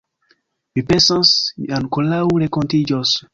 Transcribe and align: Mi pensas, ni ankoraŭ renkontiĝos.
Mi 0.79 0.83
pensas, 0.93 1.33
ni 1.59 1.69
ankoraŭ 1.81 2.23
renkontiĝos. 2.45 3.15